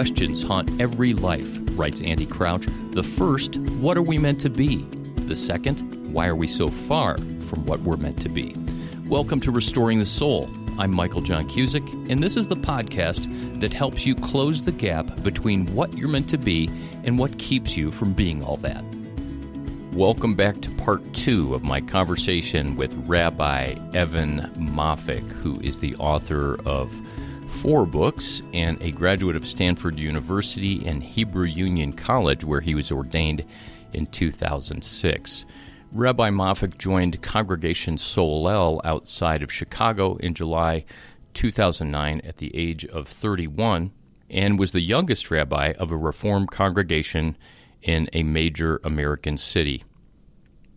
[0.00, 2.66] questions haunt every life, writes Andy Crouch.
[2.92, 4.76] The first, what are we meant to be?
[5.26, 8.54] The second, why are we so far from what we're meant to be?
[9.04, 10.48] Welcome to Restoring the Soul.
[10.78, 15.22] I'm Michael John Cusick, and this is the podcast that helps you close the gap
[15.22, 16.70] between what you're meant to be
[17.04, 18.82] and what keeps you from being all that.
[19.92, 25.94] Welcome back to part two of my conversation with Rabbi Evan Moffic, who is the
[25.96, 26.90] author of
[27.50, 32.90] four books and a graduate of Stanford University and Hebrew Union College, where he was
[32.90, 33.44] ordained
[33.92, 35.44] in 2006.
[35.92, 40.84] Rabbi Moffic joined Congregation Solel outside of Chicago in July
[41.34, 43.92] 2009 at the age of 31
[44.30, 47.36] and was the youngest rabbi of a Reformed congregation
[47.82, 49.84] in a major American city.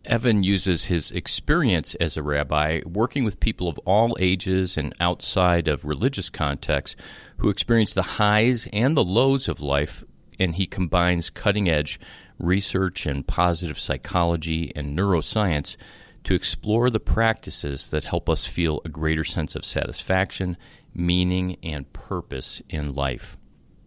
[0.06, 5.70] Evan uses his experience as a rabbi working with people of all ages and outside
[5.70, 7.02] of religious contexts
[7.38, 10.04] who experience the highs and the lows of life,
[10.38, 12.02] and he combines cutting edge
[12.38, 15.78] research in positive psychology and neuroscience
[16.26, 20.58] to explore the practices that help us feel a greater sense of satisfaction,
[20.94, 23.38] meaning, and purpose in life.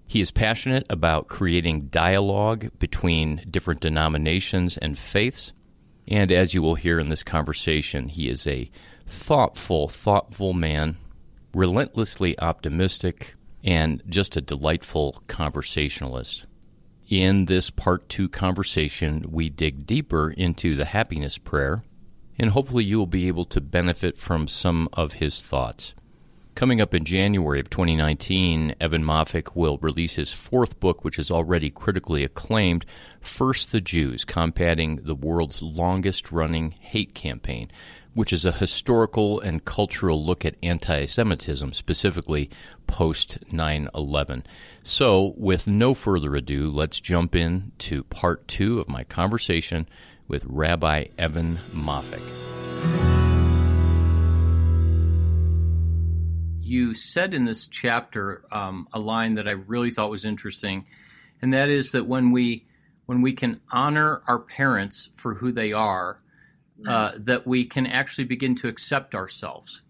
[0.07, 5.53] He is passionate about creating dialogue between different denominations and faiths
[6.09, 8.71] and as you will hear in this conversation, he is a
[9.07, 10.97] thoughtful, thoughtful man,
[11.55, 16.47] relentlessly optimistic, and just a delightful conversationalist.
[17.09, 21.85] In this part two conversation, we dig deeper into the happiness prayer,
[22.39, 25.95] and hopefully you will be able to benefit from some of his thoughts.
[26.57, 31.31] Coming up in January of 2019, Evan Moffic will release his fourth book, which is
[31.31, 32.87] already critically acclaimed
[33.21, 37.71] First the Jews Combating the World's Longest Running Hate Campaign,
[38.15, 42.49] which is a historical and cultural look at anti Semitism, specifically
[42.87, 44.45] post 9 11.
[44.83, 49.87] So, with no further ado, let's jump in to part two of my conversation
[50.27, 53.16] with Rabbi Evan Moffic.
[56.67, 60.87] You said in this chapter um, a line that I really thought was interesting,
[61.41, 62.67] and that is that when we
[63.07, 66.21] when we can honor our parents for who they are,
[66.89, 69.83] uh, that we can actually begin to accept ourselves.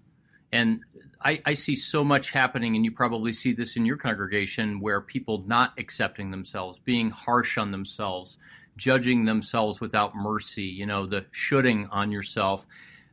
[0.52, 0.80] And
[1.20, 5.00] I, I, see so much happening, and you probably see this in your congregation, where
[5.00, 8.38] people not accepting themselves, being harsh on themselves,
[8.76, 10.64] judging themselves without mercy.
[10.64, 12.66] You know, the shooting on yourself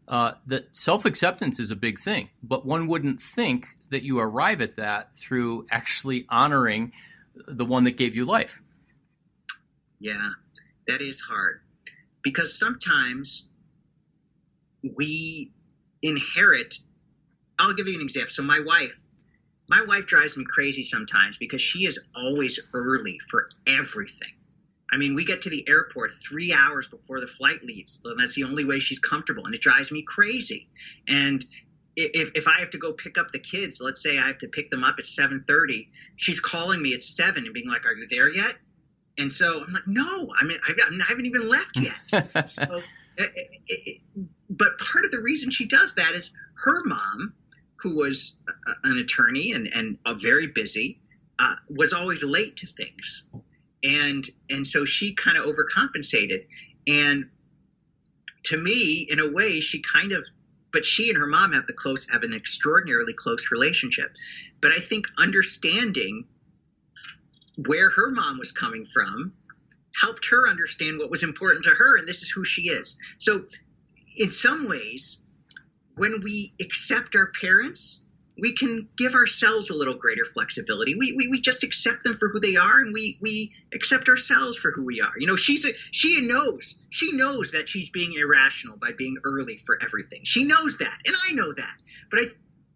[0.08, 4.62] uh, that self acceptance is a big thing, but one wouldn't think that you arrive
[4.62, 6.92] at that through actually honoring
[7.48, 8.62] the one that gave you life.
[10.00, 10.30] Yeah,
[10.88, 11.62] that is hard
[12.22, 13.48] because sometimes
[14.98, 15.52] we
[16.02, 16.76] inherit.
[17.60, 18.32] I'll give you an example.
[18.32, 19.00] So, my wife,
[19.70, 24.34] my wife drives me crazy sometimes because she is always early for everything.
[24.94, 28.00] I mean, we get to the airport three hours before the flight leaves.
[28.06, 29.44] And that's the only way she's comfortable.
[29.48, 30.70] And it drives me crazy.
[31.08, 31.44] And
[31.96, 34.48] if, if I have to go pick up the kids, let's say I have to
[34.48, 38.08] pick them up at 7:30, she's calling me at 7 and being like, "Are you
[38.08, 38.56] there yet?"
[39.18, 42.82] And so I'm like, "No, I mean, I, I haven't even left yet." so,
[43.18, 44.02] it, it, it,
[44.50, 47.34] but part of the reason she does that is her mom,
[47.78, 48.38] who was
[48.68, 51.00] a, an attorney and and very busy,
[51.40, 53.24] uh, was always late to things
[53.84, 56.46] and and so she kind of overcompensated.
[56.88, 57.30] And
[58.44, 60.24] to me in a way she kind of
[60.72, 64.16] but she and her mom have the close have an extraordinarily close relationship.
[64.62, 66.26] But i think understanding
[67.66, 69.34] where her mom was coming from
[70.02, 72.98] helped her understand what was important to her and this is who she is.
[73.20, 73.46] So
[74.18, 75.20] in some ways
[75.96, 78.03] when we accept our parents
[78.38, 80.96] we can give ourselves a little greater flexibility.
[80.96, 84.58] We, we, we just accept them for who they are and we, we accept ourselves
[84.58, 85.12] for who we are.
[85.18, 89.62] You know, she's a, she knows, she knows that she's being irrational by being early
[89.66, 90.22] for everything.
[90.24, 90.98] She knows that.
[91.06, 91.78] And I know that.
[92.10, 92.26] But I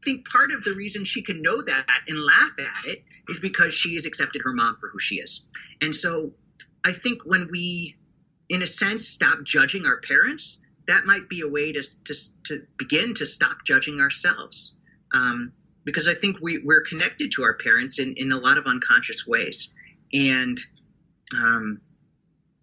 [0.06, 3.74] think part of the reason she can know that and laugh at it is because
[3.74, 5.48] she has accepted her mom for who she is.
[5.82, 6.34] And so
[6.86, 7.96] I think when we,
[8.48, 12.14] in a sense, stop judging our parents, that might be a way to, to,
[12.46, 14.77] to begin to stop judging ourselves
[15.14, 18.66] um, because I think we, we're connected to our parents in, in a lot of
[18.66, 19.70] unconscious ways.
[20.14, 20.58] And
[21.34, 21.82] um,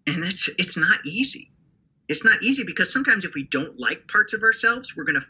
[0.07, 1.51] and that's it's not easy.
[2.07, 5.27] It's not easy because sometimes if we don't like parts of ourselves, we're going to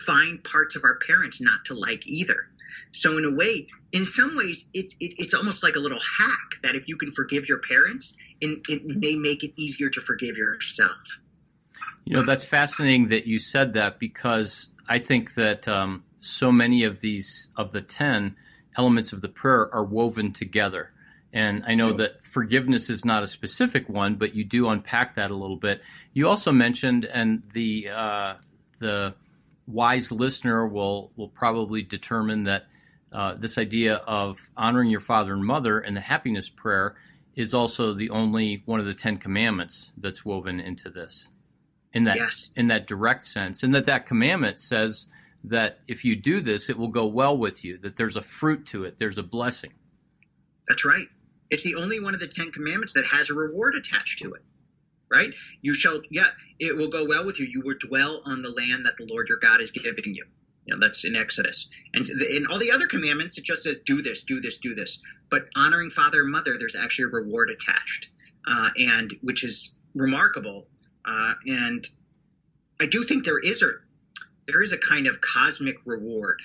[0.00, 2.48] find parts of our parents not to like either.
[2.90, 6.62] So in a way, in some ways, it, it, it's almost like a little hack
[6.62, 10.36] that if you can forgive your parents, it, it may make it easier to forgive
[10.36, 11.18] yourself.
[12.04, 16.84] You know, that's fascinating that you said that because I think that um, so many
[16.84, 18.36] of these of the 10
[18.76, 20.90] elements of the prayer are woven together
[21.32, 25.30] And I know that forgiveness is not a specific one, but you do unpack that
[25.30, 25.82] a little bit.
[26.14, 28.34] You also mentioned, and the uh,
[28.78, 29.14] the
[29.66, 32.64] wise listener will will probably determine that
[33.12, 36.96] uh, this idea of honoring your father and mother and the happiness prayer
[37.36, 41.28] is also the only one of the Ten Commandments that's woven into this,
[41.92, 42.54] in that yes.
[42.56, 45.08] in that direct sense, and that that commandment says
[45.44, 47.78] that if you do this, it will go well with you.
[47.78, 48.98] That there's a fruit to it.
[48.98, 49.72] There's a blessing.
[50.68, 51.06] That's right.
[51.50, 54.42] It's the only one of the Ten Commandments that has a reward attached to it.
[55.10, 55.32] Right?
[55.62, 56.26] You shall, yeah,
[56.58, 57.46] it will go well with you.
[57.46, 60.24] You will dwell on the land that the Lord your God is giving you.
[60.66, 61.70] You know, that's in Exodus.
[61.94, 65.02] And in all the other commandments, it just says, do this, do this, do this.
[65.30, 68.10] But honoring father and mother, there's actually a reward attached,
[68.46, 70.66] uh, and which is remarkable.
[71.06, 71.88] Uh, and
[72.78, 73.70] I do think there is a
[74.48, 76.40] there is a kind of cosmic reward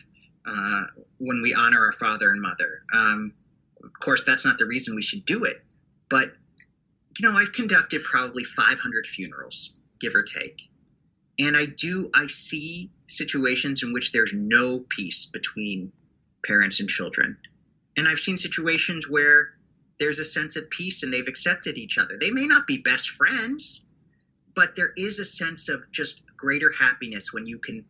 [0.45, 0.83] uh,
[1.17, 2.83] when we honor our father and mother.
[2.93, 3.33] Um,
[3.81, 5.63] of course, that's not the reason we should do it,
[6.09, 6.33] but
[7.17, 10.69] you know, I've conducted probably 500 funerals, give or take,
[11.39, 15.91] and I do I see situations in which there's no peace between
[16.45, 17.37] parents and children,
[17.95, 19.51] and I've seen situations where
[19.99, 22.17] there's a sense of peace and they've accepted each other.
[22.17, 23.85] They may not be best friends,
[24.55, 27.85] but there is a sense of just greater happiness when you can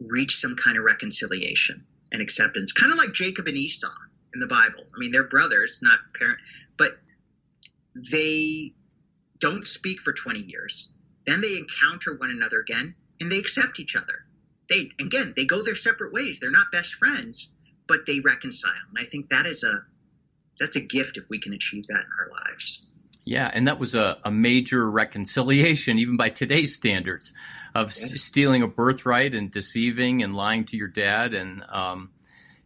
[0.00, 3.92] reach some kind of reconciliation and acceptance, kind of like Jacob and Esau
[4.32, 4.82] in the Bible.
[4.94, 6.38] I mean, they're brothers, not parent,
[6.78, 6.98] but
[7.94, 8.72] they
[9.38, 10.90] don't speak for 20 years.
[11.26, 14.24] Then they encounter one another again and they accept each other.
[14.70, 16.40] They again, they go their separate ways.
[16.40, 17.50] They're not best friends,
[17.86, 18.72] but they reconcile.
[18.88, 19.84] And I think that is a
[20.58, 22.86] that's a gift if we can achieve that in our lives.
[23.28, 27.34] Yeah, and that was a, a major reconciliation, even by today's standards,
[27.74, 31.34] of s- stealing a birthright and deceiving and lying to your dad.
[31.34, 32.10] And um,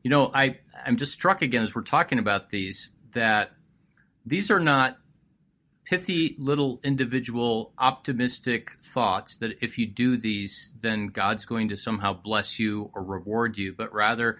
[0.05, 3.51] you know, I I'm just struck again as we're talking about these that
[4.25, 4.99] these are not
[5.83, 12.13] pithy little individual optimistic thoughts that if you do these, then God's going to somehow
[12.13, 14.39] bless you or reward you, but rather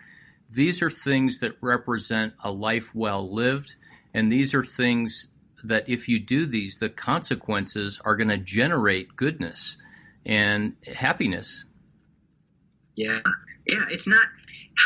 [0.49, 3.75] these are things that represent a life well lived,
[4.15, 5.27] and these are things
[5.65, 9.77] that if you do these, the consequences are going to generate goodness
[10.25, 11.65] and happiness.
[12.97, 13.21] Yeah,
[13.67, 14.27] yeah, it's not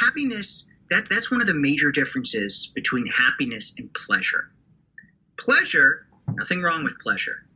[0.01, 0.69] happiness.
[0.91, 4.51] That that's one of the major differences between happiness and pleasure.
[5.39, 7.47] Pleasure, nothing wrong with pleasure.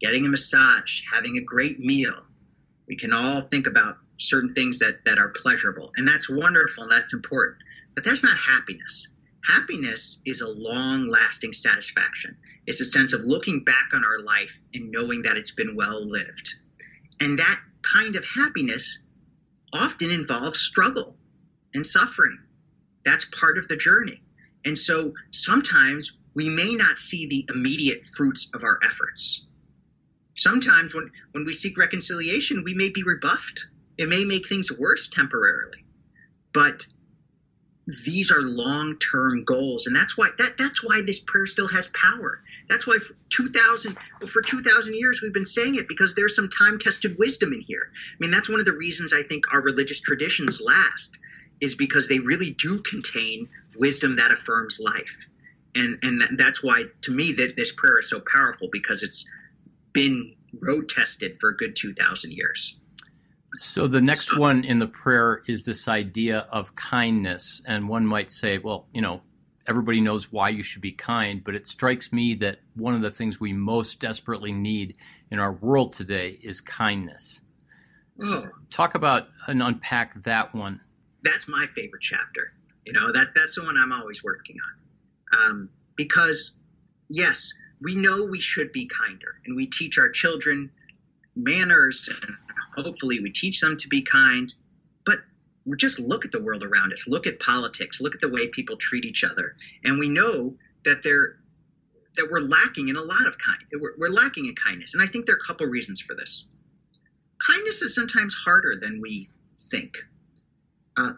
[0.00, 2.20] Getting a massage, having a great meal.
[2.86, 7.14] We can all think about certain things that, that are pleasurable, and that's wonderful, that's
[7.14, 7.58] important.
[7.94, 9.08] But that's not happiness.
[9.46, 12.36] Happiness is a long lasting satisfaction.
[12.66, 16.06] It's a sense of looking back on our life and knowing that it's been well
[16.06, 16.54] lived.
[17.20, 19.02] And that kind of happiness
[19.72, 21.16] often involves struggle
[21.74, 22.38] and suffering.
[23.04, 24.22] That's part of the journey.
[24.64, 29.46] And so sometimes we may not see the immediate fruits of our efforts.
[30.36, 33.66] Sometimes when, when we seek reconciliation, we may be rebuffed.
[33.98, 35.84] It may make things worse temporarily.
[36.52, 36.86] But
[37.86, 39.86] these are long-term goals.
[39.86, 42.40] And that's why that that's why this prayer still has power.
[42.68, 43.96] That's why for 2000
[44.26, 47.90] for 2000 years we've been saying it because there's some time-tested wisdom in here.
[47.92, 51.18] I mean that's one of the reasons i think our religious traditions last
[51.60, 55.26] is because they really do contain wisdom that affirms life.
[55.74, 59.28] And and that's why to me that this prayer is so powerful because it's
[59.92, 62.78] been road tested for a good 2000 years
[63.58, 67.62] so the next one in the prayer is this idea of kindness.
[67.66, 69.22] And one might say, well, you know,
[69.66, 73.10] everybody knows why you should be kind, but it strikes me that one of the
[73.10, 74.96] things we most desperately need
[75.30, 77.40] in our world today is kindness.
[78.20, 80.80] So talk about and unpack that one.
[81.22, 82.52] That's my favorite chapter.
[82.84, 84.56] You know, that that's the one I'm always working
[85.32, 85.40] on.
[85.40, 86.54] Um, because
[87.08, 90.70] yes, we know we should be kinder and we teach our children
[91.36, 92.34] manners and
[92.84, 94.52] hopefully we teach them to be kind.
[95.04, 95.16] But
[95.64, 98.48] we just look at the world around us look at politics look at the way
[98.48, 101.36] people treat each other and we know that they're
[102.16, 104.94] that we're lacking in a lot of kind we're, we're lacking in kindness.
[104.94, 106.46] And i think there are a couple reasons for this.
[107.44, 109.28] Kindness is sometimes harder than we
[109.70, 109.98] think.
[110.96, 111.14] Uh,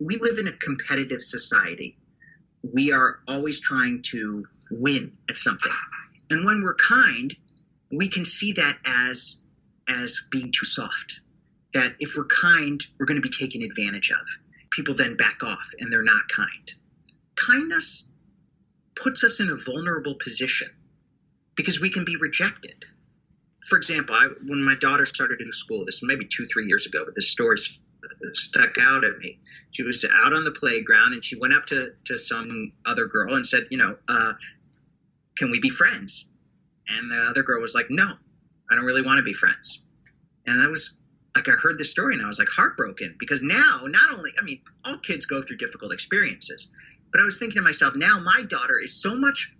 [0.00, 1.96] we live in a competitive society.
[2.62, 5.72] We are always trying to win at something.
[6.30, 7.34] And when we're kind
[7.96, 9.36] we can see that as
[9.88, 11.20] as being too soft.
[11.72, 14.26] That if we're kind, we're going to be taken advantage of.
[14.70, 16.74] People then back off and they're not kind.
[17.36, 18.10] Kindness
[18.94, 20.68] puts us in a vulnerable position
[21.56, 22.84] because we can be rejected.
[23.68, 27.02] For example, I, when my daughter started in school, this maybe two, three years ago,
[27.04, 27.58] but this story
[28.34, 29.38] stuck out at me.
[29.70, 33.34] She was out on the playground and she went up to, to some other girl
[33.34, 34.34] and said, you know, uh,
[35.36, 36.26] can we be friends?
[36.88, 38.14] And the other girl was like, no,
[38.74, 39.84] I don't really want to be friends.
[40.46, 40.98] And that was
[41.36, 44.42] like, I heard this story and I was like heartbroken because now, not only, I
[44.42, 46.72] mean, all kids go through difficult experiences,
[47.12, 49.54] but I was thinking to myself, now my daughter is so much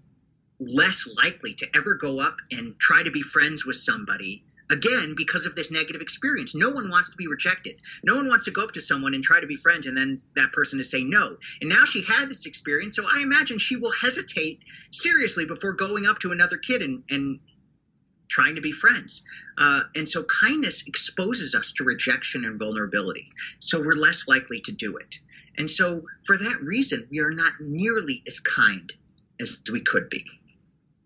[0.58, 5.46] less likely to ever go up and try to be friends with somebody again because
[5.46, 6.56] of this negative experience.
[6.56, 7.76] No one wants to be rejected.
[8.02, 10.18] No one wants to go up to someone and try to be friends and then
[10.34, 11.36] that person to say no.
[11.60, 14.58] And now she had this experience, so I imagine she will hesitate
[14.90, 17.38] seriously before going up to another kid and, and
[18.28, 19.24] trying to be friends.
[19.56, 23.30] Uh, and so kindness exposes us to rejection and vulnerability.
[23.58, 25.16] So we're less likely to do it.
[25.56, 28.92] And so for that reason, we are not nearly as kind
[29.40, 30.24] as we could be.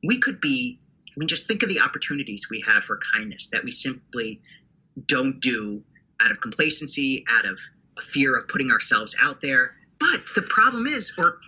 [0.02, 3.64] We could be I mean, just think of the opportunities we have for kindness that
[3.64, 4.40] we simply
[5.04, 5.82] don't do
[6.20, 7.58] out of complacency, out of
[7.98, 9.74] a fear of putting ourselves out there.
[9.98, 11.38] But the problem is, or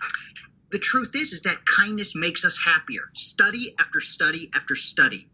[0.72, 3.10] the truth is, is that kindness makes us happier.
[3.14, 5.28] Study after study after study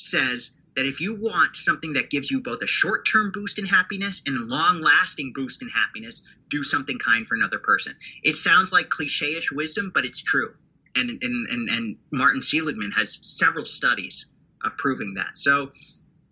[0.00, 3.66] says that if you want something that gives you both a short term boost in
[3.66, 7.96] happiness and a long lasting boost in happiness, do something kind for another person.
[8.22, 10.54] It sounds like cliche ish wisdom, but it's true
[10.94, 14.26] and and and, and Martin Seligman has several studies
[14.64, 15.38] of proving that.
[15.38, 15.70] So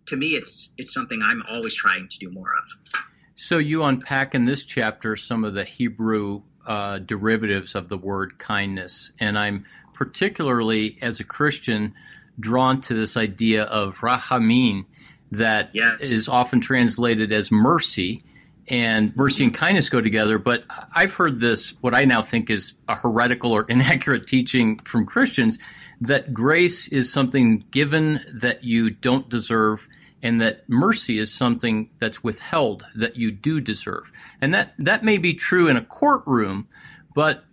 [0.07, 3.01] to me, it's it's something I'm always trying to do more of.
[3.35, 8.37] So you unpack in this chapter some of the Hebrew uh, derivatives of the word
[8.37, 11.93] kindness, and I'm particularly as a Christian
[12.39, 14.85] drawn to this idea of rachamim
[15.31, 16.01] that yes.
[16.01, 18.21] is often translated as mercy
[18.67, 20.37] and mercy and kindness go together.
[20.37, 20.63] But
[20.95, 25.57] I've heard this, what I now think is a heretical or inaccurate teaching from Christians,
[26.01, 29.87] that grace is something given that you don't deserve,
[30.21, 34.11] and that mercy is something that's withheld that you do deserve.
[34.41, 36.67] And that, that may be true in a courtroom,
[37.15, 37.43] but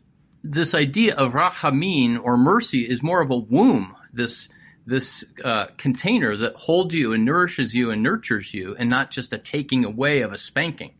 [0.44, 4.48] this idea of rachamim or mercy is more of a womb, this
[4.86, 9.32] this uh, container that holds you and nourishes you and nurtures you, and not just
[9.32, 10.94] a taking away of a spanking.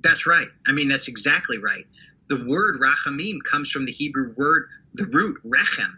[0.00, 0.48] That's right.
[0.66, 1.86] I mean, that's exactly right.
[2.28, 5.96] The word rachamim comes from the Hebrew word, the root rechem,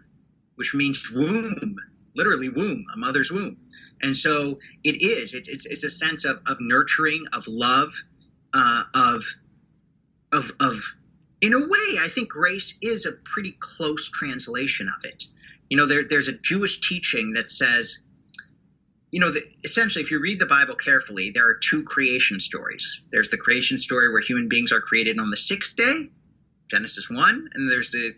[0.56, 1.76] which means womb,
[2.14, 3.56] literally womb, a mother's womb.
[4.02, 5.34] And so it is.
[5.34, 7.94] It's it's, it's a sense of, of nurturing, of love,
[8.52, 9.24] uh, of
[10.32, 10.82] of of.
[11.40, 15.24] In a way, I think grace is a pretty close translation of it.
[15.68, 17.98] You know, there, there's a Jewish teaching that says
[19.10, 23.02] you know, the, essentially, if you read the Bible carefully, there are two creation stories.
[23.10, 26.10] There's the creation story where human beings are created on the sixth day,
[26.68, 28.14] Genesis 1, and there's the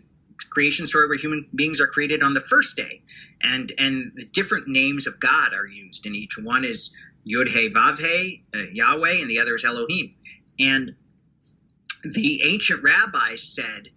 [0.49, 3.03] creation story where human beings are created on the first day.
[3.41, 6.93] And and the different names of God are used, and each one is
[7.25, 10.15] Yud He Vav He, uh, Yahweh, and the other is Elohim.
[10.59, 10.95] And
[12.03, 13.89] the ancient rabbis said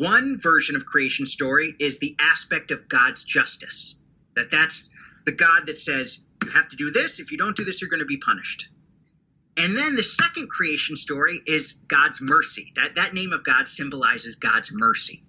[0.00, 3.96] one version of creation story is the aspect of God's justice.
[4.34, 4.90] That that's
[5.26, 7.20] the God that says, you have to do this.
[7.20, 8.68] If you don't do this, you're going to be punished.
[9.58, 12.72] And then the second creation story is God's mercy.
[12.76, 15.22] That, that name of God symbolizes God's mercy,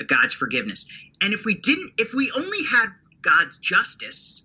[0.00, 0.86] uh, God's forgiveness.
[1.20, 2.90] And if we didn't, if we only had
[3.20, 4.42] God's justice,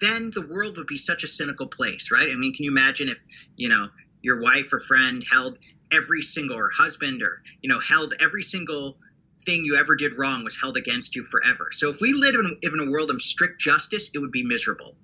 [0.00, 2.30] then the world would be such a cynical place, right?
[2.30, 3.18] I mean, can you imagine if,
[3.56, 3.88] you know,
[4.22, 5.58] your wife or friend held
[5.94, 8.98] every single, or husband, or, you know, held every single
[9.44, 11.68] thing you ever did wrong was held against you forever.
[11.72, 14.96] So if we lived in, in a world of strict justice, it would be miserable.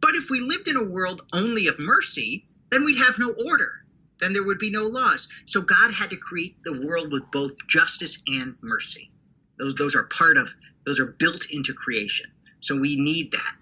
[0.00, 3.72] But if we lived in a world only of mercy, then we'd have no order.
[4.18, 5.28] Then there would be no laws.
[5.46, 9.10] So God had to create the world with both justice and mercy.
[9.58, 10.48] Those, those are part of,
[10.86, 12.30] those are built into creation.
[12.60, 13.60] So we need that.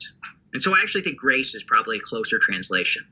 [0.53, 3.07] And so I actually think grace is probably a closer translation.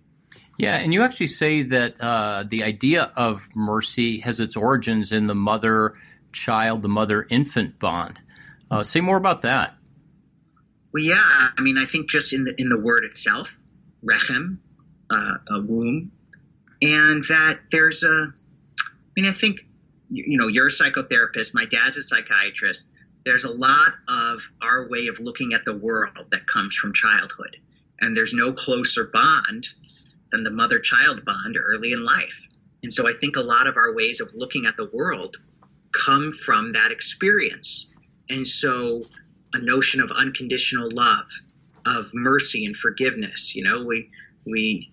[0.58, 5.28] Yeah, and you actually say that uh, the idea of mercy has its origins in
[5.28, 5.94] the mother
[6.32, 8.20] child, the mother infant bond.
[8.68, 9.74] Uh, say more about that.
[10.92, 13.54] Well, yeah, I mean, I think just in the in the word itself,
[14.04, 14.58] rechem,
[15.08, 16.10] uh, a womb,
[16.82, 18.08] and that there's a.
[18.08, 19.60] I mean, I think
[20.10, 21.54] you know you're a psychotherapist.
[21.54, 22.90] My dad's a psychiatrist.
[23.24, 27.58] There's a lot of our way of looking at the world that comes from childhood,
[28.00, 29.68] and there's no closer bond
[30.30, 32.48] than the mother-child bond early in life.
[32.82, 35.36] And so I think a lot of our ways of looking at the world
[35.92, 37.92] come from that experience.
[38.28, 39.02] And so
[39.52, 41.26] a notion of unconditional love,
[41.86, 44.10] of mercy and forgiveness, you know, we,
[44.44, 44.92] we,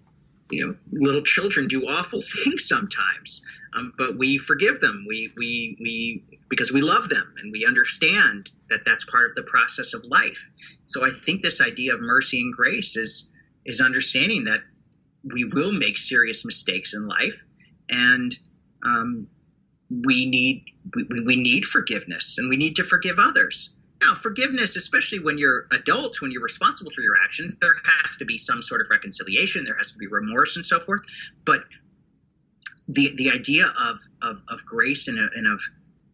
[0.50, 3.42] you know, little children do awful things sometimes,
[3.76, 5.06] um, but we forgive them.
[5.08, 9.44] We, we, we, because we love them and we understand that that's part of the
[9.44, 10.48] process of life.
[10.86, 13.30] So I think this idea of mercy and grace is,
[13.66, 14.62] is understanding that
[15.34, 17.44] we will make serious mistakes in life,
[17.90, 18.38] and
[18.86, 19.28] um,
[19.90, 20.66] we need
[20.96, 23.72] we, we need forgiveness, and we need to forgive others.
[24.02, 28.26] Now, forgiveness, especially when you're adults, when you're responsible for your actions, there has to
[28.26, 29.64] be some sort of reconciliation.
[29.64, 31.02] There has to be remorse and so forth.
[31.46, 31.64] But
[32.88, 35.62] the the idea of of, of grace and, and of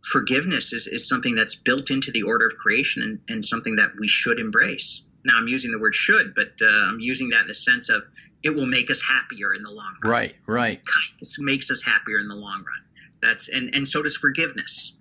[0.03, 3.91] forgiveness is, is something that's built into the order of creation and, and something that
[3.99, 5.07] we should embrace.
[5.23, 8.03] Now, I'm using the word should, but uh, I'm using that in the sense of
[8.43, 10.11] it will make us happier in the long run.
[10.11, 10.81] Right, right.
[10.85, 12.83] Kindness makes us happier in the long run.
[13.21, 14.97] That's and and so does forgiveness.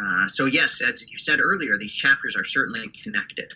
[0.00, 3.52] Uh, so yes, as you said earlier, these chapters are certainly connected.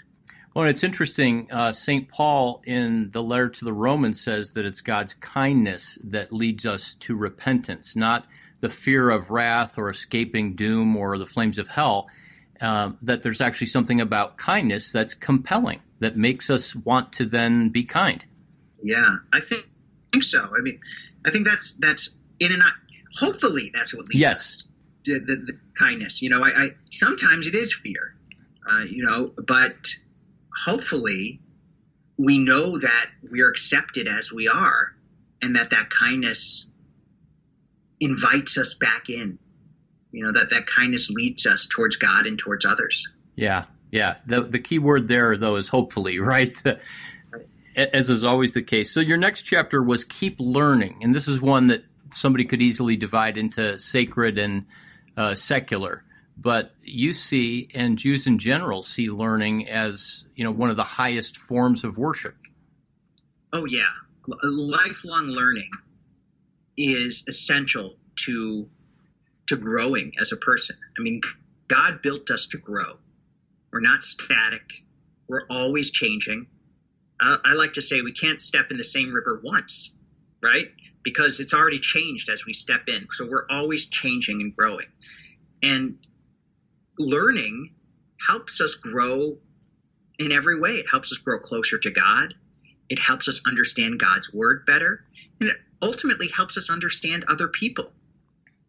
[0.55, 1.49] Well, it's interesting.
[1.51, 2.09] Uh, St.
[2.09, 6.95] Paul in the letter to the Romans says that it's God's kindness that leads us
[7.01, 8.27] to repentance, not
[8.61, 12.09] the fear of wrath or escaping doom or the flames of hell.
[12.59, 17.69] Uh, that there's actually something about kindness that's compelling, that makes us want to then
[17.69, 18.25] be kind.
[18.83, 20.51] Yeah, I think, I think so.
[20.57, 20.81] I mean,
[21.25, 22.73] I think that's that's in and out.
[23.19, 24.39] Hopefully, that's what leads yes.
[24.39, 24.65] us
[25.05, 26.23] to the, the kindness.
[26.23, 28.15] You know, I, I sometimes it is fear.
[28.69, 29.95] Uh, you know, but
[30.65, 31.41] hopefully
[32.17, 34.95] we know that we are accepted as we are,
[35.41, 36.67] and that that kindness
[38.01, 39.39] invites us back in.
[40.13, 43.09] You know that that kindness leads us towards God and towards others.
[43.35, 44.17] Yeah, yeah.
[44.27, 46.57] The the key word there though is hopefully, right?
[47.77, 48.91] As is always the case.
[48.91, 52.97] So your next chapter was keep learning, and this is one that somebody could easily
[52.97, 54.67] divide into sacred and
[55.17, 56.03] uh, secular.
[56.39, 60.85] But you see, and Jews in general see learning as you know one of the
[60.85, 62.37] highest forms of worship.
[63.53, 63.93] Oh yeah,
[64.43, 65.71] lifelong learning
[66.77, 68.69] is essential to
[69.47, 70.77] to growing as a person.
[70.99, 71.21] I mean,
[71.69, 72.99] God built us to grow.
[73.73, 74.85] We're not static.
[75.29, 76.47] We're always changing.
[77.19, 79.95] I like to say we can't step in the same river once,
[80.43, 80.71] right?
[81.03, 83.07] Because it's already changed as we step in.
[83.11, 84.87] So we're always changing and growing.
[85.63, 85.99] And
[86.99, 87.75] learning
[88.27, 89.39] helps us grow
[90.19, 90.73] in every way.
[90.73, 92.35] It helps us grow closer to God.
[92.89, 95.05] It helps us understand God's word better.
[95.41, 97.93] And it ultimately helps us understand other people.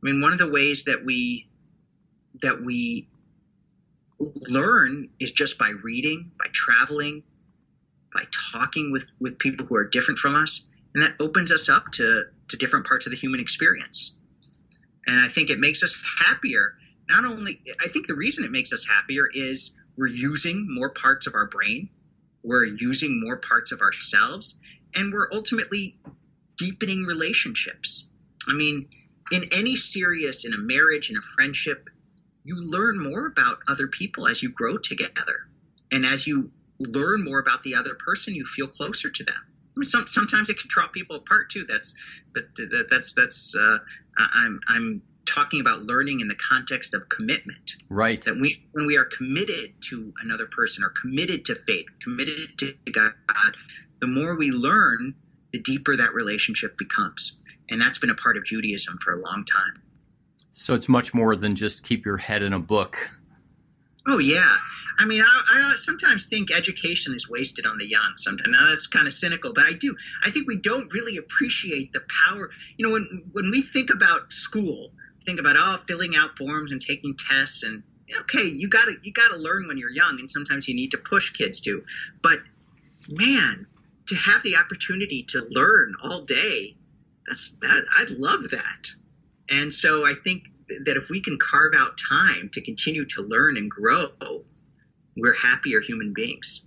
[0.02, 1.48] I mean, one of the ways that we
[2.42, 3.08] that we
[4.20, 7.24] learn is just by reading, by traveling,
[8.18, 10.68] by talking with, with people who are different from us.
[10.94, 14.16] And that opens us up to, to different parts of the human experience.
[15.06, 16.74] And I think it makes us happier.
[17.08, 21.28] Not only, I think the reason it makes us happier is we're using more parts
[21.28, 21.90] of our brain,
[22.44, 24.58] we're using more parts of ourselves,
[24.96, 25.98] and we're ultimately
[26.58, 28.08] deepening relationships.
[28.48, 28.88] I mean,
[29.32, 31.90] in any serious, in a marriage, in a friendship,
[32.44, 35.48] you learn more about other people as you grow together.
[35.92, 39.36] And as you learn more about the other person, you feel closer to them.
[39.46, 41.66] I mean, some, sometimes it can draw people apart too.
[41.66, 41.94] That's,
[42.34, 43.56] but that, that's that's.
[43.56, 43.78] Uh,
[44.18, 47.76] I'm I'm talking about learning in the context of commitment.
[47.90, 48.22] Right.
[48.24, 52.74] That we when we are committed to another person or committed to faith, committed to
[52.92, 53.14] God,
[54.00, 55.14] the more we learn,
[55.52, 57.40] the deeper that relationship becomes.
[57.70, 59.84] And that's been a part of Judaism for a long time.
[60.52, 62.98] So it's much more than just keep your head in a book.
[64.08, 64.56] Oh yeah.
[65.00, 68.14] I mean, I, I sometimes think education is wasted on the young.
[68.18, 69.96] Sometimes now that's kind of cynical, but I do.
[70.24, 72.50] I think we don't really appreciate the power.
[72.78, 74.92] You know, when when we think about school,
[75.26, 77.84] think about oh, filling out forms and taking tests, and
[78.22, 80.92] okay, you got to you got to learn when you're young, and sometimes you need
[80.92, 81.84] to push kids to.
[82.24, 82.40] But
[83.08, 83.68] man,
[84.08, 86.76] to have the opportunity to learn all day,
[87.28, 87.86] that's that.
[87.96, 88.90] I love that.
[89.50, 90.50] And so I think
[90.86, 94.10] that if we can carve out time to continue to learn and grow,
[95.18, 96.66] we're happier human beings.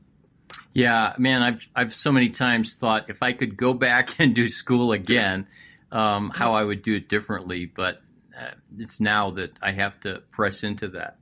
[0.72, 4.48] Yeah, man, I've I've so many times thought if I could go back and do
[4.48, 5.46] school again,
[5.92, 7.66] um, how I would do it differently.
[7.66, 8.00] But
[8.38, 11.16] uh, it's now that I have to press into that.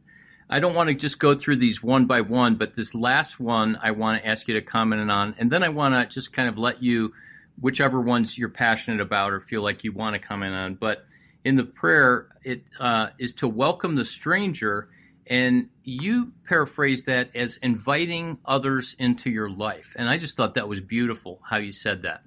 [0.51, 3.79] I don't want to just go through these one by one, but this last one
[3.83, 6.49] I want to ask you to comment on, and then I want to just kind
[6.49, 7.13] of let you,
[7.61, 10.75] whichever ones you're passionate about or feel like you want to comment on.
[10.77, 11.05] But
[11.45, 14.89] in the prayer, it uh, is to welcome the stranger,
[15.29, 19.95] and you paraphrase that as inviting others into your life.
[19.99, 22.23] And I just thought that was beautiful how you said that.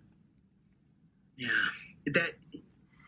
[1.37, 1.49] Yeah,
[2.07, 2.31] that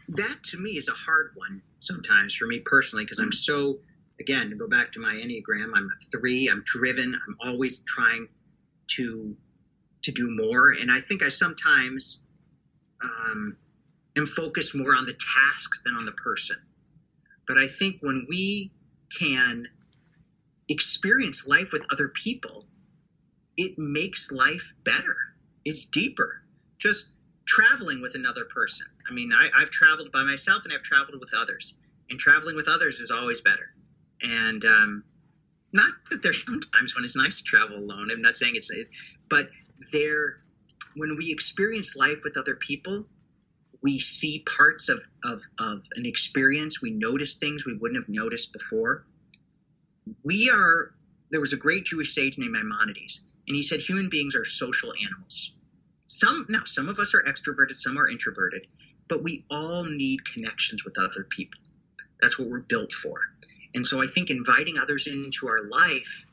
[0.09, 3.79] that to me is a hard one sometimes for me personally because I'm so
[4.19, 8.27] again, to go back to my Enneagram, I'm a three, I'm driven, I'm always trying
[8.95, 9.35] to
[10.03, 10.71] to do more.
[10.71, 12.21] And I think I sometimes
[13.01, 13.55] um,
[14.17, 16.57] am focused more on the task than on the person.
[17.47, 18.71] But I think when we
[19.17, 19.67] can
[20.73, 22.65] experience life with other people,
[23.55, 25.15] it makes life better.
[25.63, 26.43] It's deeper.
[26.79, 27.07] Just
[27.45, 28.87] traveling with another person.
[29.09, 31.75] I mean, I, I've traveled by myself and I've traveled with others,
[32.09, 33.73] and traveling with others is always better.
[34.21, 35.03] And um,
[35.71, 38.09] not that there's sometimes when it's nice to travel alone.
[38.11, 38.71] I'm not saying it's,
[39.29, 39.49] but
[39.91, 40.37] there,
[40.95, 43.05] when we experience life with other people,
[43.81, 46.81] we see parts of, of, of an experience.
[46.81, 49.05] We notice things we wouldn't have noticed before.
[50.23, 50.93] We are,
[51.29, 54.93] there was a great Jewish sage named Maimonides, and he said human beings are social
[55.03, 55.53] animals.
[56.05, 58.67] Some, now, some of us are extroverted, some are introverted,
[59.07, 61.59] but we all need connections with other people.
[62.21, 63.19] That's what we're built for.
[63.75, 66.25] And so I think inviting others into our life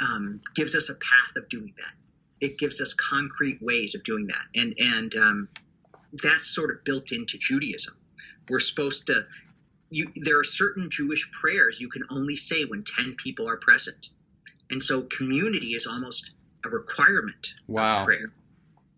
[0.00, 1.92] um, gives us a path of doing that.
[2.40, 4.42] It gives us concrete ways of doing that.
[4.54, 5.48] And, and, um,
[6.22, 7.94] that's sort of built into Judaism.
[8.48, 9.26] We're supposed to,
[9.90, 14.08] you, there are certain Jewish prayers you can only say when 10 people are present.
[14.70, 18.04] And so community is almost a requirement wow.
[18.04, 18.28] prayer.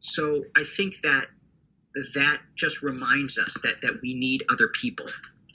[0.01, 1.27] So I think that
[2.14, 5.07] that just reminds us that, that we need other people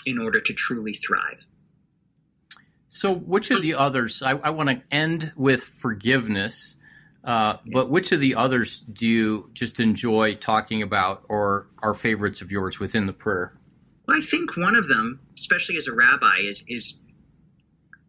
[0.06, 1.46] in order to truly thrive.
[2.89, 6.76] So, which of the others, I, I want to end with forgiveness
[7.24, 12.41] uh, but which of the others do you just enjoy talking about or are favorites
[12.41, 13.54] of yours within the prayer?
[14.08, 16.96] Well, I think one of them, especially as a rabbi, is, is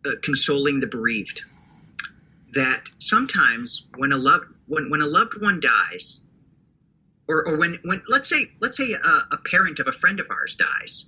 [0.05, 1.43] uh, consoling the bereaved.
[2.53, 6.23] That sometimes when a loved when, when a loved one dies,
[7.29, 8.99] or, or when, when let's say let's say a,
[9.33, 11.07] a parent of a friend of ours dies,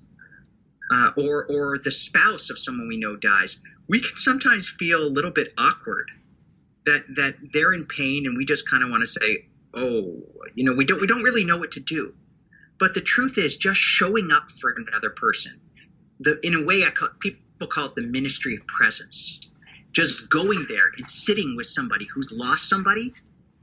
[0.91, 5.09] uh, or or the spouse of someone we know dies, we can sometimes feel a
[5.09, 6.11] little bit awkward
[6.85, 10.23] that that they're in pain and we just kind of want to say, oh,
[10.55, 12.15] you know, we don't we don't really know what to do.
[12.79, 15.61] But the truth is, just showing up for another person,
[16.21, 19.41] the in a way, I call, people call it the ministry of presence.
[19.93, 23.15] Just going there and sitting with somebody who's lost somebody,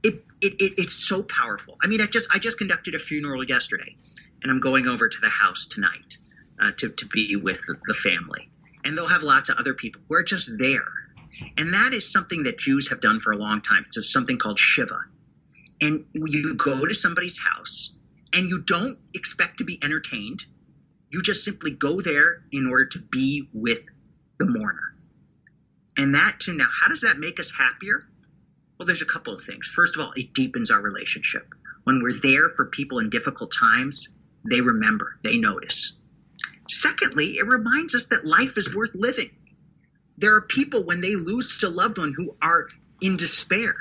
[0.02, 1.78] it, it, it it's so powerful.
[1.84, 3.95] I mean, I just I just conducted a funeral yesterday,
[4.41, 6.17] and I'm going over to the house tonight
[6.60, 8.49] uh, to to be with the family,
[8.84, 10.02] and they'll have lots of other people.
[10.10, 10.86] We're just there
[11.58, 13.86] and that is something that Jews have done for a long time.
[13.86, 14.99] It's something called Shiva.
[15.82, 17.93] And you go to somebody's house
[18.34, 20.46] and you don't expect to be entertained.
[21.10, 23.80] You just simply go there in order to be with
[24.39, 24.96] the mourner.
[25.96, 28.04] And that, too, now, how does that make us happier?
[28.78, 29.67] Well, there's a couple of things.
[29.67, 31.48] First of all, it deepens our relationship.
[31.84, 34.08] When we're there for people in difficult times,
[34.43, 35.96] they remember, they notice.
[36.69, 39.30] Secondly, it reminds us that life is worth living
[40.17, 42.67] there are people when they lose a loved one who are
[43.02, 43.76] in despair.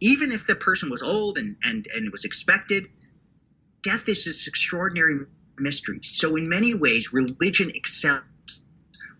[0.00, 2.88] Even if the person was old and, and, and was expected,
[3.82, 5.26] death is this extraordinary
[5.58, 6.00] mystery.
[6.02, 8.22] So, in many ways, religion excels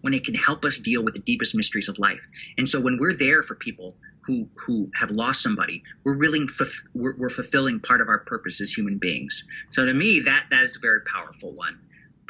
[0.01, 2.27] when it can help us deal with the deepest mysteries of life.
[2.59, 6.47] And so, when we're there for people who who have lost somebody, we're really
[6.95, 9.49] we're, we're fulfilling part of our purpose as human beings.
[9.71, 11.79] So, to me, that that is a very powerful one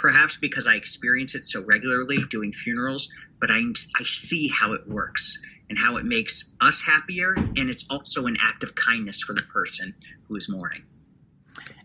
[0.02, 3.08] perhaps because I experience it so regularly doing funerals,
[3.40, 3.60] but I,
[3.96, 5.40] I see how it works
[5.70, 7.34] and how it makes us happier.
[7.56, 9.94] And it's also an act of kindness for the person
[10.26, 10.82] who is mourning.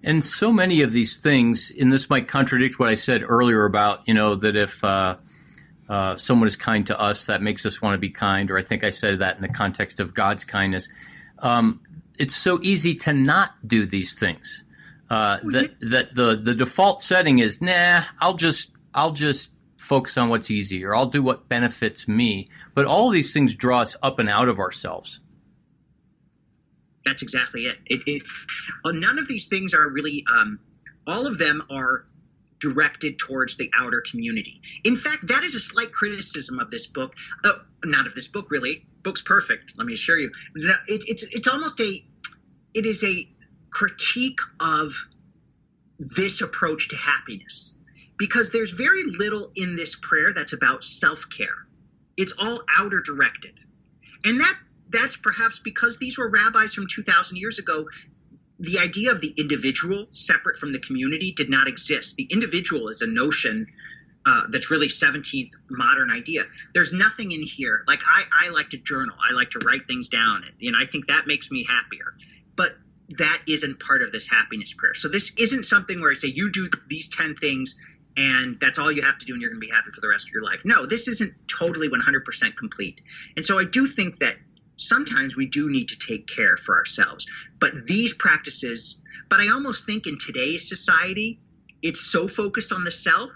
[0.04, 4.08] And so many of these things, and this might contradict what I said earlier about,
[4.08, 5.18] you know, that if uh,
[5.90, 8.62] uh, someone is kind to us, that makes us want to be kind, or I
[8.62, 10.88] think I said that in the context of God's kindness.
[11.40, 11.82] Um,
[12.20, 14.64] it's so easy to not do these things
[15.10, 18.04] uh, that that the the default setting is nah.
[18.20, 22.48] I'll just I'll just focus on what's easy, or I'll do what benefits me.
[22.74, 25.20] But all these things draw us up and out of ourselves.
[27.08, 27.78] That's exactly it.
[27.86, 28.24] it, it
[28.84, 30.26] uh, none of these things are really.
[30.30, 30.60] Um,
[31.08, 32.06] all of them are
[32.60, 34.62] directed towards the outer community.
[34.84, 37.14] In fact, that is a slight criticism of this book.
[37.46, 37.54] Uh,
[37.86, 38.86] not of this book, really.
[39.04, 39.78] Book's perfect.
[39.78, 40.32] Let me assure you.
[40.56, 42.04] It, it's it's almost a.
[42.74, 43.30] It is a
[43.70, 44.94] critique of
[45.98, 47.78] this approach to happiness
[48.18, 51.68] because there's very little in this prayer that's about self-care.
[52.18, 53.54] It's all outer directed.
[54.26, 54.58] And that
[54.90, 57.88] that's perhaps because these were rabbis from 2000 years ago
[58.60, 62.16] the idea of the individual separate from the community did not exist.
[62.16, 63.68] The individual is a notion
[64.26, 66.44] uh, that's really 17th modern idea.
[66.74, 67.84] There's nothing in here.
[67.88, 69.16] Like I, I like to journal.
[69.22, 72.14] I like to write things down, and, you know, I think that makes me happier.
[72.56, 72.76] But
[73.18, 74.96] that isn't part of this happiness prayer.
[74.96, 77.76] So this isn't something where I say you do these 10 things
[78.18, 80.10] and that's all you have to do and you're going to be happy for the
[80.10, 80.62] rest of your life.
[80.66, 83.00] No, this isn't totally 100% complete.
[83.38, 84.36] And so I do think that
[84.78, 87.28] sometimes we do need to take care for ourselves.
[87.60, 91.40] But these practices, but I almost think in today's society,
[91.82, 93.32] it's so focused on the self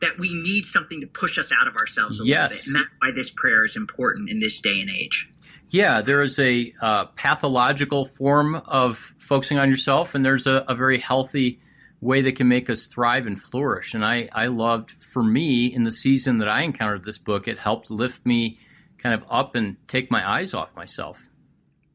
[0.00, 2.50] that we need something to push us out of ourselves a yes.
[2.50, 2.66] little bit.
[2.66, 5.30] And that's why this prayer is important in this day and age.
[5.70, 10.74] Yeah, there is a uh, pathological form of focusing on yourself, and there's a, a
[10.74, 11.60] very healthy
[12.00, 13.94] way that can make us thrive and flourish.
[13.94, 17.58] And I, I loved, for me, in the season that I encountered this book, it
[17.58, 18.58] helped lift me
[19.04, 21.28] kind of up and take my eyes off myself.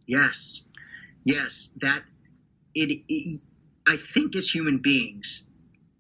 [0.05, 0.61] Yes,
[1.25, 2.03] yes, that
[2.75, 3.41] it, it
[3.87, 5.43] I think as human beings,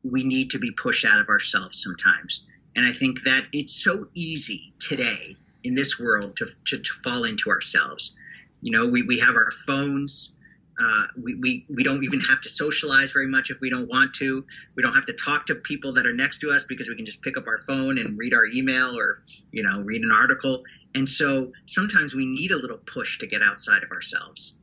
[0.03, 2.45] we need to be pushed out of ourselves sometimes.
[2.75, 7.23] And I think that it's so easy today in this world to, to, to fall
[7.23, 8.15] into ourselves.
[8.61, 10.33] You know, we, we have our phones.
[10.81, 14.13] Uh, we, we, we don't even have to socialize very much if we don't want
[14.13, 14.45] to.
[14.75, 17.05] We don't have to talk to people that are next to us because we can
[17.05, 20.63] just pick up our phone and read our email or, you know, read an article.
[20.95, 24.55] And so sometimes we need a little push to get outside of ourselves.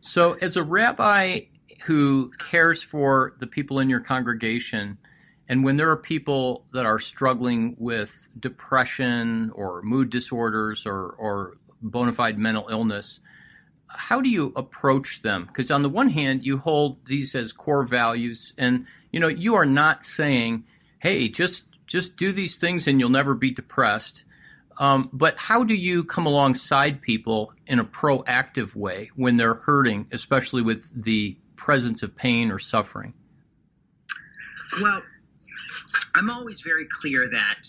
[0.00, 1.42] So, as a rabbi
[1.84, 4.98] who cares for the people in your congregation,
[5.48, 11.54] and when there are people that are struggling with depression or mood disorders or, or
[11.80, 13.20] bona fide mental illness,
[13.94, 15.46] how do you approach them?
[15.46, 19.54] Because on the one hand, you hold these as core values, and you know you
[19.54, 20.64] are not saying,
[20.98, 24.24] "Hey, just just do these things and you'll never be depressed."
[24.78, 30.08] Um, but how do you come alongside people in a proactive way when they're hurting,
[30.12, 33.14] especially with the presence of pain or suffering?
[34.80, 35.02] Well,
[36.14, 37.64] I'm always very clear that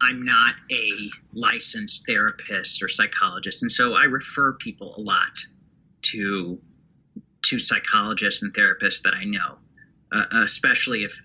[0.00, 0.90] I'm not a
[1.32, 5.32] licensed therapist or psychologist, and so I refer people a lot
[6.12, 6.58] to
[7.42, 9.58] to psychologists and therapists that I know,
[10.12, 11.20] uh, especially if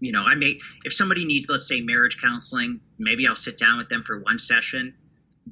[0.00, 3.78] you know I may if somebody needs, let's say, marriage counseling, maybe I'll sit down
[3.78, 4.94] with them for one session,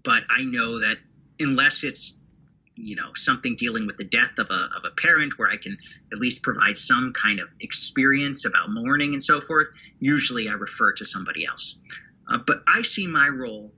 [0.02, 0.98] but I know that
[1.38, 2.16] unless it's
[2.76, 5.76] you know something dealing with the death of a, of a parent where i can
[6.12, 9.68] at least provide some kind of experience about mourning and so forth
[10.00, 11.78] usually i refer to somebody else
[12.30, 13.72] uh, but i see my role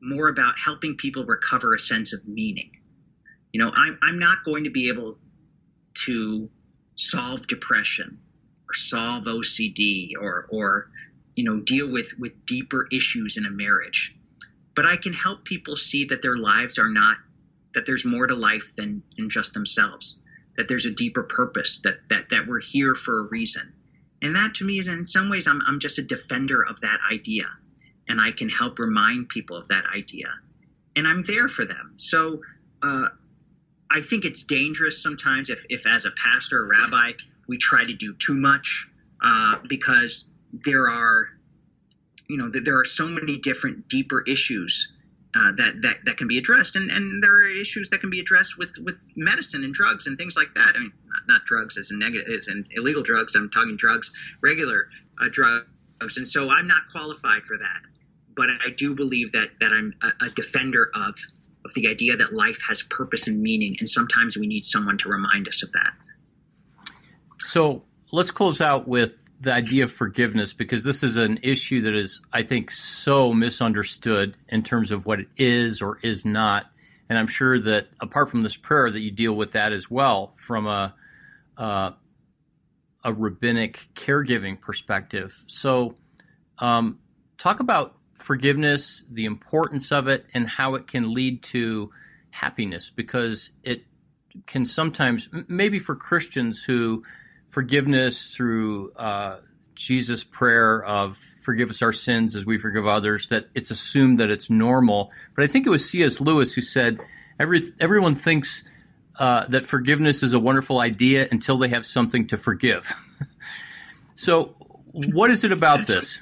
[0.00, 2.70] more about helping people recover a sense of meaning
[3.52, 5.18] you know I'm, I'm not going to be able
[6.06, 6.50] to
[6.96, 8.18] solve depression
[8.68, 10.90] or solve ocd or or
[11.36, 14.16] you know deal with with deeper issues in a marriage
[14.74, 17.16] but i can help people see that their lives are not
[17.74, 20.20] that there's more to life than in just themselves,
[20.56, 23.72] that there's a deeper purpose, that that that we're here for a reason.
[24.20, 27.00] And that to me is in some ways I'm I'm just a defender of that
[27.10, 27.46] idea.
[28.12, 30.28] And I can help remind people of that idea.
[30.94, 31.94] And I'm there for them.
[31.96, 32.42] So
[32.82, 33.08] uh,
[33.90, 37.12] I think it's dangerous sometimes if, if as a pastor or rabbi
[37.48, 38.88] we try to do too much
[39.24, 41.28] uh, because there are
[42.28, 44.92] you know there are so many different deeper issues
[45.34, 48.20] uh, that, that that can be addressed, and and there are issues that can be
[48.20, 50.74] addressed with with medicine and drugs and things like that.
[50.76, 53.34] I mean, not, not drugs as in negative as in illegal drugs.
[53.34, 54.88] I'm talking drugs, regular
[55.20, 57.80] uh, drugs, and so I'm not qualified for that.
[58.34, 61.14] But I do believe that that I'm a, a defender of
[61.64, 65.08] of the idea that life has purpose and meaning, and sometimes we need someone to
[65.08, 65.92] remind us of that.
[67.38, 71.94] So let's close out with the idea of forgiveness because this is an issue that
[71.94, 76.66] is, I think, so misunderstood in terms of what it is or is not.
[77.08, 80.34] And I'm sure that apart from this prayer, that you deal with that as well
[80.36, 80.94] from a
[81.58, 81.90] uh,
[83.04, 85.42] a rabbinic caregiving perspective.
[85.46, 85.96] So,
[86.58, 87.00] um,
[87.36, 91.90] talk about forgiveness, the importance of it, and how it can lead to
[92.30, 93.84] happiness because it
[94.46, 97.04] can sometimes, maybe for Christians who
[97.48, 99.38] forgiveness through uh,
[99.74, 104.30] Jesus' prayer of forgive us our sins as we forgive others, that it's assumed that
[104.30, 105.10] it's normal.
[105.34, 106.20] But I think it was C.S.
[106.20, 106.98] Lewis who said,
[107.38, 108.64] Every, everyone thinks
[109.18, 112.90] uh, that forgiveness is a wonderful idea until they have something to forgive.
[114.14, 114.54] so,
[114.92, 116.20] what is it about this?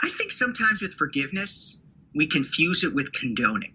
[0.00, 1.80] I think sometimes with forgiveness,
[2.14, 3.74] we confuse it with condoning.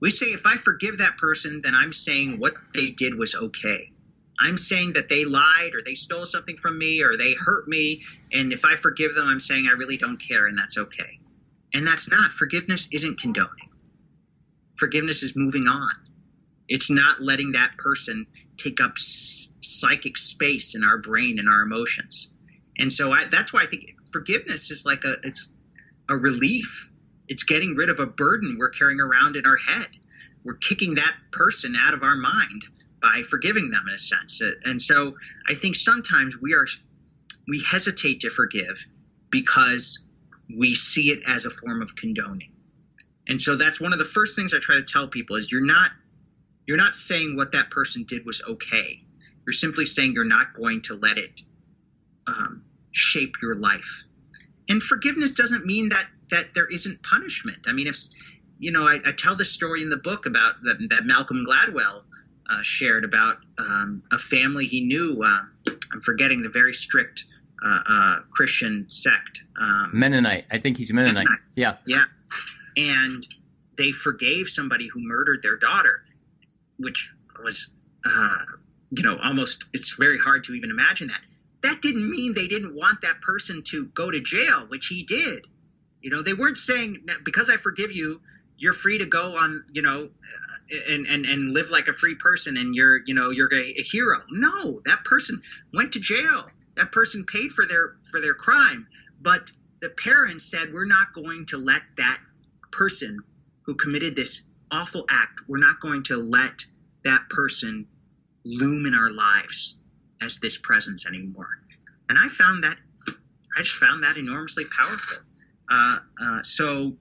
[0.00, 3.92] We say, if I forgive that person, then I'm saying what they did was okay.
[4.40, 8.04] I'm saying that they lied or they stole something from me or they hurt me.
[8.32, 11.18] And if I forgive them, I'm saying I really don't care and that's okay.
[11.74, 12.30] And that's not.
[12.32, 13.70] Forgiveness isn't condoning.
[14.76, 15.90] Forgiveness is moving on.
[16.68, 22.30] It's not letting that person take up psychic space in our brain and our emotions.
[22.76, 25.50] And so I, that's why I think forgiveness is like a it's
[26.08, 26.90] a relief.
[27.28, 29.88] It's getting rid of a burden we're carrying around in our head.
[30.44, 32.64] We're kicking that person out of our mind
[33.02, 34.40] by forgiving them in a sense.
[34.64, 35.16] And so
[35.46, 36.66] I think sometimes we are
[37.46, 38.86] we hesitate to forgive
[39.30, 39.98] because
[40.56, 42.52] we see it as a form of condoning.
[43.26, 45.64] And so that's one of the first things I try to tell people is you're
[45.64, 45.90] not
[46.66, 49.02] you're not saying what that person did was okay.
[49.46, 51.40] You're simply saying you're not going to let it
[52.26, 54.04] um, shape your life.
[54.68, 57.58] And forgiveness doesn't mean that that there isn't punishment.
[57.66, 57.96] I mean, if
[58.58, 62.02] you know, I, I tell the story in the book about that, that Malcolm Gladwell
[62.50, 65.22] uh, shared about um, a family he knew.
[65.24, 65.40] Uh,
[65.92, 67.24] I'm forgetting the very strict
[67.64, 69.44] uh, uh, Christian sect.
[69.60, 70.46] Um, Mennonite.
[70.50, 71.24] I think he's Mennonite.
[71.24, 71.48] Mennonite.
[71.54, 71.76] Yeah.
[71.86, 72.04] Yeah.
[72.76, 73.26] And
[73.76, 76.02] they forgave somebody who murdered their daughter,
[76.78, 77.68] which was,
[78.04, 78.44] uh,
[78.90, 81.20] you know, almost, it's very hard to even imagine that.
[81.62, 85.44] That didn't mean they didn't want that person to go to jail, which he did.
[86.00, 88.20] You know, they weren't saying, because I forgive you,
[88.56, 92.14] you're free to go on, you know, uh, and, and, and live like a free
[92.14, 94.20] person and you're, you know, you're a, a hero.
[94.30, 95.42] No, that person
[95.72, 96.48] went to jail.
[96.76, 98.86] That person paid for their, for their crime.
[99.20, 102.20] But the parents said, we're not going to let that
[102.70, 103.20] person
[103.62, 106.64] who committed this awful act, we're not going to let
[107.04, 107.86] that person
[108.44, 109.78] loom in our lives
[110.20, 111.48] as this presence anymore.
[112.08, 112.76] And I found that,
[113.56, 115.18] I just found that enormously powerful.
[115.70, 116.96] Uh, uh, so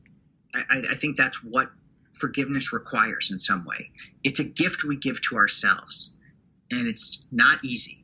[0.53, 1.69] I, I think that's what
[2.17, 3.91] forgiveness requires in some way.
[4.23, 6.13] It's a gift we give to ourselves,
[6.71, 8.03] and it's not easy.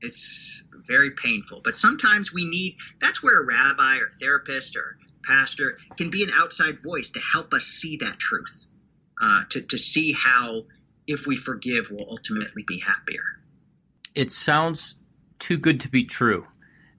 [0.00, 5.78] It's very painful, but sometimes we need that's where a rabbi or therapist or pastor
[5.96, 8.66] can be an outside voice to help us see that truth,
[9.20, 10.62] uh, to, to see how
[11.06, 13.24] if we forgive, we'll ultimately be happier.
[14.18, 14.96] It sounds
[15.38, 16.44] too good to be true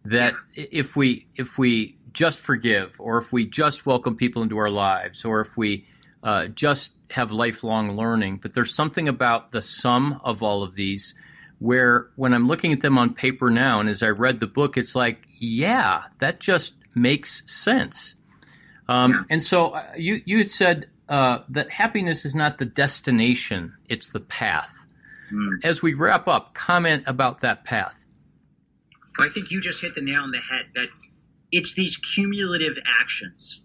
[0.06, 0.66] that yeah.
[0.72, 5.26] if we if we just forgive, or if we just welcome people into our lives,
[5.26, 5.86] or if we
[6.24, 8.38] uh, just have lifelong learning.
[8.38, 11.14] But there's something about the sum of all of these
[11.60, 14.78] where when I'm looking at them on paper now, and as I read the book,
[14.78, 18.16] it's like, yeah, that just makes sense.
[18.88, 19.24] Um, yeah.
[19.30, 24.22] And so uh, you you said uh, that happiness is not the destination; it's the
[24.22, 24.74] path.
[25.32, 25.63] Mm.
[25.63, 27.96] As we wrap up, comment about that path.
[29.20, 30.68] I think you just hit the nail on the head.
[30.76, 30.88] That
[31.52, 33.62] it's these cumulative actions.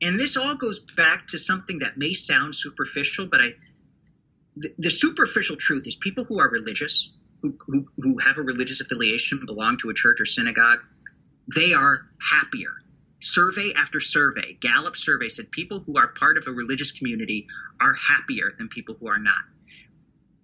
[0.00, 3.52] And this all goes back to something that may sound superficial, but I
[4.56, 8.80] the, the superficial truth is people who are religious, who, who, who have a religious
[8.80, 10.80] affiliation, belong to a church or synagogue,
[11.54, 12.70] they are happier.
[13.20, 17.46] Survey after survey, Gallup survey said people who are part of a religious community
[17.80, 19.42] are happier than people who are not.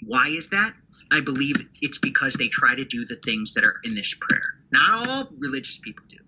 [0.05, 0.75] Why is that?
[1.11, 4.55] I believe it's because they try to do the things that are in this prayer.
[4.71, 6.19] Not all religious people do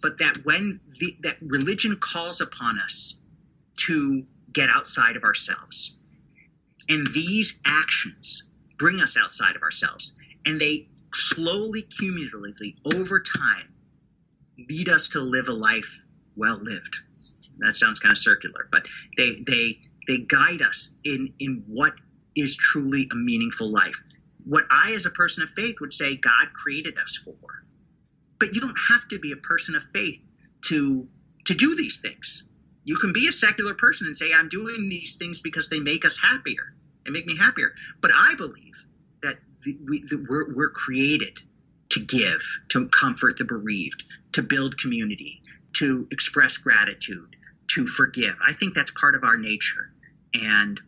[0.00, 3.14] but that when the, that religion calls upon us
[3.86, 5.96] to get outside of ourselves,
[6.88, 8.44] and these actions
[8.78, 10.12] bring us outside of ourselves,
[10.46, 13.74] and they slowly, cumulatively, over time,
[14.70, 16.96] lead us to live a life well lived.
[17.58, 21.94] That sounds kind of circular, but they they they guide us in in what
[22.40, 24.00] is truly a meaningful life.
[24.44, 27.34] What I, as a person of faith, would say God created us for
[28.38, 30.20] but you don't have to be a person of faith
[30.62, 31.06] to
[31.44, 32.44] to do these things.
[32.84, 36.04] You can be a secular person and say, I'm doing these things because they make
[36.04, 36.74] us happier.
[37.04, 37.72] They make me happier.
[38.00, 38.74] But I believe
[39.22, 41.38] that we, that we're, we're created
[41.90, 45.42] to give, to comfort the bereaved, to build community,
[45.74, 47.36] to express gratitude,
[47.68, 48.36] to forgive.
[48.46, 49.90] I think that's part of our nature.
[50.34, 50.80] And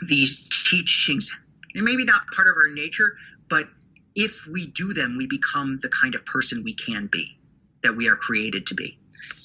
[0.00, 1.30] these teachings,
[1.74, 3.16] maybe not part of our nature,
[3.48, 3.68] but
[4.14, 7.36] if we do them, we become the kind of person we can be,
[7.82, 8.98] that we are created to be.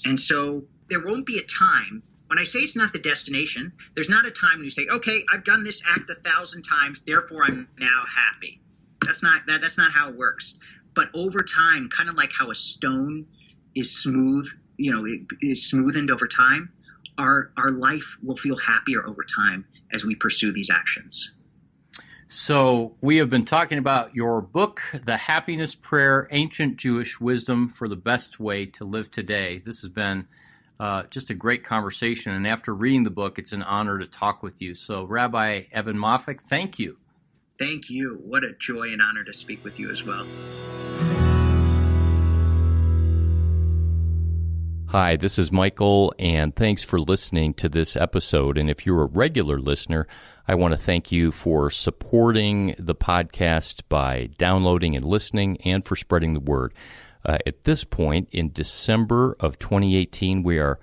[0.06, 4.10] And so there won't be a time when I say it's not the destination, there's
[4.10, 7.44] not a time when you say, okay, I've done this act a thousand times, therefore
[7.44, 8.60] I'm now happy.
[9.06, 10.58] That's not that, that's not how it works.
[10.96, 13.28] But over time, kind of like how a stone
[13.76, 16.72] is smooth, you know, it is smoothened over time,
[17.20, 21.32] our our life will feel happier over time as we pursue these actions.
[22.28, 27.88] So, we have been talking about your book, The Happiness Prayer Ancient Jewish Wisdom for
[27.88, 29.62] the Best Way to Live Today.
[29.64, 30.28] This has been
[30.80, 32.32] uh, just a great conversation.
[32.32, 34.74] And after reading the book, it's an honor to talk with you.
[34.74, 36.98] So, Rabbi Evan Moffic, thank you.
[37.60, 38.20] Thank you.
[38.24, 40.26] What a joy and honor to speak with you as well.
[44.94, 48.60] Hi, this is Michael, and thanks for listening to this episode.
[48.60, 50.06] And if you're a regular listener,
[50.48, 55.96] I want to thank you for supporting the podcast by downloading and listening and for
[55.96, 56.76] spreading the word.
[57.26, 60.80] Uh, at this point in December of 2018, we are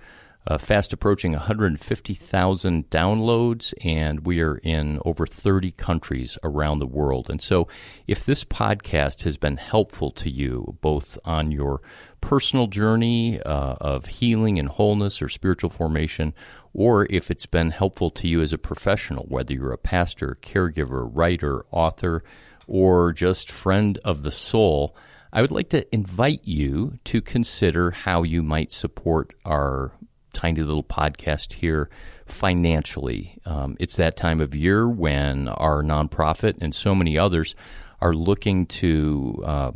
[0.47, 7.29] uh, fast approaching 150,000 downloads, and we are in over 30 countries around the world.
[7.29, 7.69] And so,
[8.07, 11.83] if this podcast has been helpful to you, both on your
[12.21, 16.35] personal journey uh, of healing and wholeness or spiritual formation,
[16.73, 21.09] or if it's been helpful to you as a professional, whether you're a pastor, caregiver,
[21.12, 22.23] writer, author,
[22.66, 24.95] or just friend of the soul,
[25.33, 29.93] I would like to invite you to consider how you might support our
[30.33, 31.91] tiny little podcast here
[32.27, 33.37] financially.
[33.45, 37.55] Um, it's that time of year when our nonprofit and so many others
[38.01, 39.73] are looking to uh,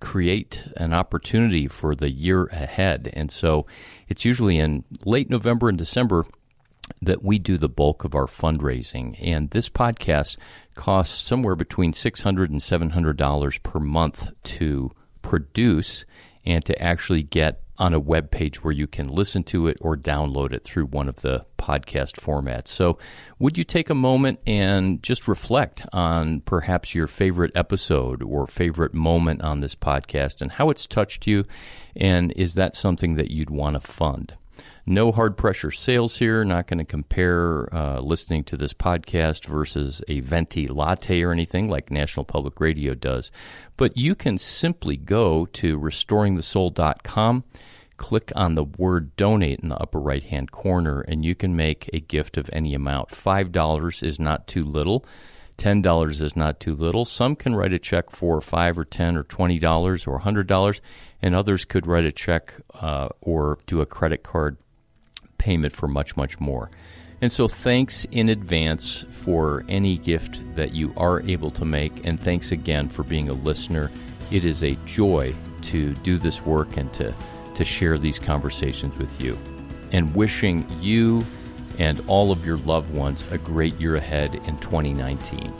[0.00, 3.10] create an opportunity for the year ahead.
[3.14, 3.66] And so
[4.08, 6.26] it's usually in late November and December
[7.00, 9.16] that we do the bulk of our fundraising.
[9.20, 10.36] And this podcast
[10.74, 14.90] costs somewhere between $600 and $700 per month to
[15.22, 16.04] produce
[16.44, 19.96] and to actually get on a web page where you can listen to it or
[19.96, 22.68] download it through one of the podcast format.
[22.68, 22.98] So,
[23.38, 28.92] would you take a moment and just reflect on perhaps your favorite episode or favorite
[28.92, 31.44] moment on this podcast and how it's touched you?
[31.96, 34.36] And is that something that you'd want to fund?
[34.86, 36.44] No hard pressure sales here.
[36.44, 41.70] Not going to compare uh, listening to this podcast versus a venti latte or anything
[41.70, 43.30] like National Public Radio does.
[43.78, 47.44] But you can simply go to restoringthesoul.com,
[47.96, 51.90] click on the word donate in the upper right hand corner, and you can make
[51.92, 53.10] a gift of any amount.
[53.10, 55.04] $5 is not too little.
[55.58, 57.04] $10 is not too little.
[57.04, 60.80] Some can write a check for 5 or 10 or $20 or $100,
[61.22, 64.56] and others could write a check uh, or do a credit card
[65.38, 66.70] payment for much, much more.
[67.20, 72.04] And so, thanks in advance for any gift that you are able to make.
[72.04, 73.90] And thanks again for being a listener.
[74.30, 77.14] It is a joy to do this work and to,
[77.54, 79.38] to share these conversations with you.
[79.92, 81.24] And wishing you
[81.78, 85.52] and all of your loved ones a great year ahead in 2019.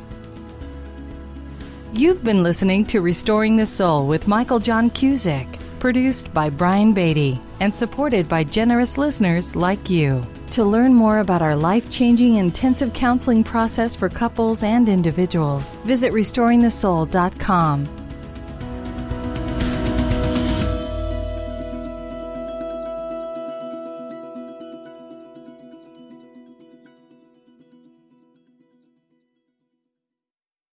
[1.93, 5.47] You've been listening to Restoring the Soul with Michael John Cusick
[5.85, 10.27] produced by Brian Beatty and supported by generous listeners like you.
[10.53, 16.11] To learn more about our life changing intensive counseling process for couples and individuals, visit
[16.11, 18.04] restoringthesoul.com